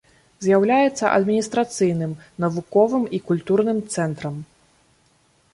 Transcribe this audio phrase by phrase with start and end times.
[0.43, 2.15] З'яўляецца адміністрацыйным,
[2.45, 4.43] навуковым і культурным цэнтрам.